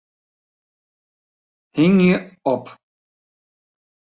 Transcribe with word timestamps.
Hingje 1.75 2.17
op. 2.53 2.63